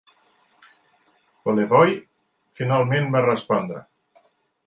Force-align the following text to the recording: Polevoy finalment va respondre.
Polevoy 1.49 1.93
finalment 2.61 3.13
va 3.17 3.23
respondre. 3.27 3.85